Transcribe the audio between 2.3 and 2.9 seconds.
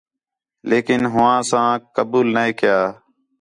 نَے کیا